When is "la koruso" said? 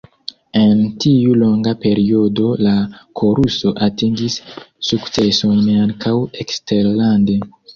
2.69-3.75